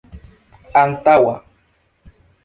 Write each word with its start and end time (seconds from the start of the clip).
antaŭa 0.81 1.33